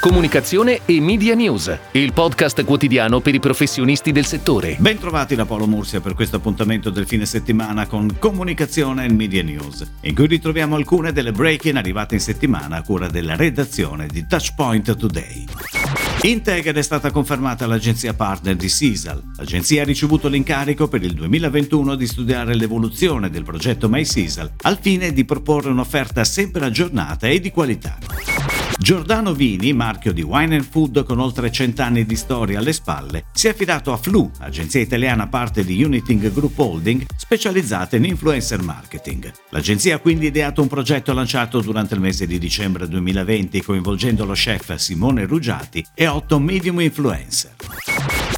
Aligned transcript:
Comunicazione 0.00 0.80
e 0.86 0.98
Media 0.98 1.34
News, 1.34 1.78
il 1.92 2.14
podcast 2.14 2.64
quotidiano 2.64 3.20
per 3.20 3.34
i 3.34 3.38
professionisti 3.38 4.12
del 4.12 4.24
settore. 4.24 4.76
Bentrovati 4.78 5.34
da 5.34 5.44
Paolo 5.44 5.66
Mursia 5.66 6.00
per 6.00 6.14
questo 6.14 6.36
appuntamento 6.36 6.88
del 6.88 7.06
fine 7.06 7.26
settimana 7.26 7.86
con 7.86 8.16
Comunicazione 8.18 9.04
e 9.04 9.12
Media 9.12 9.42
News, 9.42 9.86
in 10.00 10.14
cui 10.14 10.26
ritroviamo 10.26 10.74
alcune 10.74 11.12
delle 11.12 11.32
break-in 11.32 11.76
arrivate 11.76 12.14
in 12.14 12.22
settimana 12.22 12.76
a 12.76 12.82
cura 12.82 13.08
della 13.08 13.36
redazione 13.36 14.06
di 14.06 14.26
Touchpoint 14.26 14.96
Today. 14.96 15.44
Integer 16.22 16.74
è 16.74 16.82
stata 16.82 17.10
confermata 17.10 17.66
l'agenzia 17.66 18.14
partner 18.14 18.56
di 18.56 18.70
Sisal. 18.70 19.22
L'agenzia 19.36 19.82
ha 19.82 19.84
ricevuto 19.84 20.28
l'incarico 20.28 20.88
per 20.88 21.02
il 21.02 21.12
2021 21.12 21.94
di 21.94 22.06
studiare 22.06 22.54
l'evoluzione 22.54 23.28
del 23.28 23.44
progetto 23.44 23.86
MySisal 23.90 24.50
al 24.62 24.78
fine 24.80 25.12
di 25.12 25.26
proporre 25.26 25.68
un'offerta 25.68 26.24
sempre 26.24 26.64
aggiornata 26.64 27.28
e 27.28 27.38
di 27.38 27.50
qualità. 27.50 27.98
Giordano 28.82 29.34
Vini, 29.34 29.74
marchio 29.74 30.10
di 30.10 30.22
wine 30.22 30.54
and 30.56 30.64
food 30.64 31.04
con 31.04 31.18
oltre 31.18 31.52
cent'anni 31.52 32.06
di 32.06 32.16
storia 32.16 32.60
alle 32.60 32.72
spalle, 32.72 33.26
si 33.34 33.46
è 33.46 33.50
affidato 33.50 33.92
a 33.92 33.98
Flu, 33.98 34.30
agenzia 34.38 34.80
italiana 34.80 35.26
parte 35.26 35.66
di 35.66 35.84
Uniting 35.84 36.32
Group 36.32 36.58
Holding, 36.58 37.04
specializzata 37.14 37.96
in 37.96 38.06
influencer 38.06 38.62
marketing. 38.62 39.30
L'agenzia 39.50 39.96
ha 39.96 39.98
quindi 39.98 40.28
ideato 40.28 40.62
un 40.62 40.68
progetto 40.68 41.12
lanciato 41.12 41.60
durante 41.60 41.92
il 41.92 42.00
mese 42.00 42.26
di 42.26 42.38
dicembre 42.38 42.88
2020 42.88 43.60
coinvolgendo 43.62 44.24
lo 44.24 44.32
chef 44.32 44.74
Simone 44.76 45.26
Ruggiati 45.26 45.84
e 45.92 46.06
otto 46.06 46.38
medium 46.38 46.80
influencer. 46.80 47.59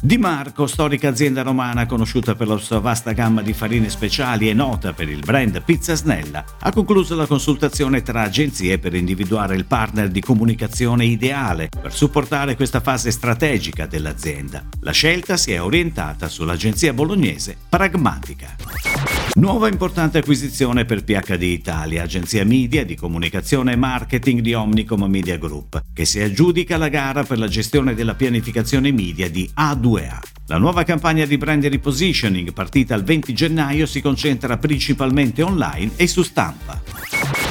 Di 0.05 0.17
Marco, 0.17 0.67
storica 0.67 1.07
azienda 1.07 1.43
romana 1.43 1.85
conosciuta 1.85 2.35
per 2.35 2.49
la 2.49 2.57
sua 2.57 2.79
vasta 2.79 3.13
gamma 3.13 3.41
di 3.41 3.53
farine 3.53 3.89
speciali 3.89 4.49
e 4.49 4.53
nota 4.53 4.91
per 4.91 5.07
il 5.07 5.21
brand 5.21 5.63
Pizza 5.63 5.95
Snella, 5.95 6.43
ha 6.59 6.73
concluso 6.73 7.15
la 7.15 7.25
consultazione 7.25 8.01
tra 8.01 8.23
agenzie 8.23 8.79
per 8.79 8.95
individuare 8.95 9.55
il 9.55 9.63
partner 9.63 10.09
di 10.09 10.19
comunicazione 10.19 11.05
ideale 11.05 11.69
per 11.69 11.93
supportare 11.93 12.57
questa 12.57 12.81
fase 12.81 13.11
strategica 13.11 13.85
dell'azienda. 13.85 14.65
La 14.81 14.91
scelta 14.91 15.37
si 15.37 15.53
è 15.53 15.61
orientata 15.61 16.27
sull'agenzia 16.27 16.91
bolognese 16.91 17.55
Pragmatica. 17.69 19.22
Nuova 19.35 19.67
importante 19.67 20.19
acquisizione 20.19 20.85
per 20.85 21.03
PHD 21.03 21.41
Italia, 21.41 22.03
agenzia 22.03 22.45
media 22.45 22.85
di 22.85 22.95
comunicazione 22.95 23.73
e 23.73 23.75
marketing 23.75 24.41
di 24.41 24.53
Omnicom 24.53 25.03
Media 25.05 25.37
Group, 25.37 25.83
che 25.93 26.05
si 26.05 26.19
aggiudica 26.19 26.77
la 26.77 26.89
gara 26.89 27.23
per 27.23 27.39
la 27.39 27.47
gestione 27.47 27.95
della 27.95 28.13
pianificazione 28.13 28.91
media 28.91 29.29
di 29.29 29.49
A2A. 29.57 30.19
La 30.47 30.57
nuova 30.57 30.83
campagna 30.83 31.25
di 31.25 31.37
brand 31.37 31.65
repositioning 31.65 32.53
partita 32.53 32.95
il 32.95 33.03
20 33.03 33.33
gennaio 33.33 33.85
si 33.85 34.01
concentra 34.01 34.57
principalmente 34.57 35.41
online 35.41 35.91
e 35.95 36.07
su 36.07 36.21
stampa. 36.21 37.02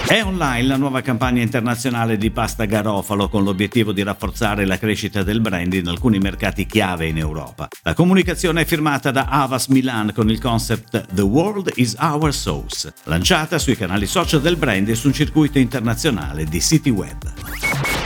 È 0.05 0.22
online 0.22 0.67
la 0.67 0.77
nuova 0.77 1.00
campagna 1.00 1.41
internazionale 1.41 2.19
di 2.19 2.31
pasta 2.31 2.67
Garofalo 2.67 3.28
con 3.28 3.45
l'obiettivo 3.45 3.92
di 3.92 4.03
rafforzare 4.03 4.67
la 4.67 4.77
crescita 4.77 5.22
del 5.22 5.41
brand 5.41 5.72
in 5.72 5.86
alcuni 5.86 6.19
mercati 6.19 6.67
chiave 6.67 7.06
in 7.06 7.17
Europa. 7.17 7.69
La 7.83 7.95
comunicazione 7.95 8.62
è 8.62 8.64
firmata 8.67 9.11
da 9.11 9.27
Avas 9.28 9.69
Milan 9.69 10.12
con 10.12 10.28
il 10.28 10.41
concept 10.41 11.06
The 11.12 11.23
World 11.23 11.73
is 11.77 11.97
Our 11.98 12.34
Sauce, 12.34 12.92
lanciata 13.05 13.58
sui 13.58 13.77
canali 13.77 14.06
social 14.06 14.42
del 14.42 14.56
brand 14.56 14.89
e 14.89 14.95
su 14.95 15.06
un 15.06 15.14
circuito 15.14 15.58
internazionale 15.58 16.45
di 16.45 16.61
siti 16.61 16.91
web. 16.91 17.42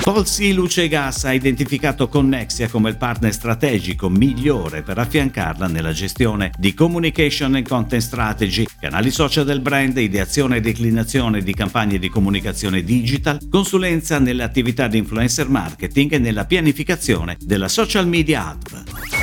Polsi 0.06 0.52
Luce 0.52 0.86
Gas 0.86 1.24
ha 1.24 1.32
identificato 1.32 2.06
Connexia 2.08 2.68
come 2.68 2.90
il 2.90 2.96
partner 2.96 3.32
strategico 3.32 4.08
migliore 4.08 4.82
per 4.82 4.98
affiancarla 4.98 5.66
nella 5.66 5.90
gestione 5.90 6.52
di 6.56 6.74
communication 6.74 7.56
and 7.56 7.66
content 7.66 8.00
strategy, 8.00 8.64
canali 8.78 9.10
social 9.10 9.44
del 9.44 9.58
brand, 9.58 9.96
ideazione 9.96 10.58
e 10.58 10.60
declinazione 10.60 11.42
di 11.42 11.52
campagne 11.52 11.98
di 11.98 12.08
comunicazione 12.08 12.84
digital, 12.84 13.40
consulenza 13.50 14.20
nelle 14.20 14.44
attività 14.44 14.86
di 14.86 14.98
influencer 14.98 15.48
marketing 15.48 16.12
e 16.12 16.18
nella 16.18 16.44
pianificazione 16.44 17.36
della 17.40 17.66
social 17.66 18.06
media 18.06 18.56
hub. 18.56 19.15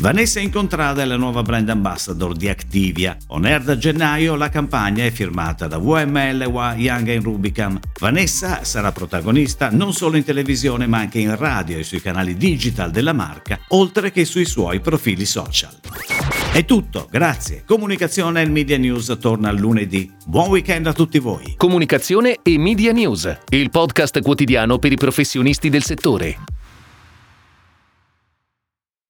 Vanessa 0.00 0.40
Incontrada 0.40 1.02
è 1.02 1.04
la 1.04 1.16
nuova 1.16 1.42
brand 1.42 1.68
ambassador 1.68 2.34
di 2.34 2.48
Activia. 2.48 3.16
On 3.28 3.44
air 3.44 3.62
da 3.62 3.76
gennaio 3.76 4.34
la 4.34 4.48
campagna 4.48 5.04
è 5.04 5.10
firmata 5.10 5.66
da 5.66 5.78
WML 5.78 6.74
Young 6.76 7.22
Rubicam. 7.22 7.78
Vanessa 7.98 8.64
sarà 8.64 8.92
protagonista 8.92 9.70
non 9.70 9.92
solo 9.92 10.16
in 10.16 10.24
televisione 10.24 10.86
ma 10.86 10.98
anche 10.98 11.18
in 11.18 11.34
radio 11.36 11.78
e 11.78 11.82
sui 11.82 12.00
canali 12.00 12.36
digital 12.36 12.90
della 12.90 13.12
marca, 13.12 13.58
oltre 13.68 14.10
che 14.10 14.24
sui 14.24 14.44
suoi 14.44 14.80
profili 14.80 15.24
social. 15.24 15.74
È 16.52 16.64
tutto, 16.64 17.08
grazie. 17.10 17.64
Comunicazione 17.66 18.42
e 18.42 18.48
Media 18.48 18.78
News 18.78 19.16
torna 19.20 19.50
lunedì. 19.50 20.10
Buon 20.24 20.48
weekend 20.48 20.86
a 20.86 20.92
tutti 20.92 21.18
voi. 21.18 21.54
Comunicazione 21.56 22.38
e 22.42 22.58
Media 22.58 22.92
News, 22.92 23.38
il 23.50 23.70
podcast 23.70 24.22
quotidiano 24.22 24.78
per 24.78 24.92
i 24.92 24.96
professionisti 24.96 25.68
del 25.68 25.82
settore. 25.82 26.55